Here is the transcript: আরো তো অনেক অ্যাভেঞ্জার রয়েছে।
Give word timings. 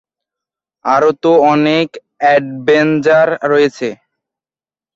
আরো 0.85 1.09
তো 1.23 1.31
অনেক 1.53 1.87
অ্যাভেঞ্জার 2.21 3.29
রয়েছে। 3.43 3.89